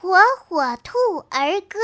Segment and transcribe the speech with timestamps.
[0.00, 0.96] 火火兔
[1.28, 1.78] 儿歌。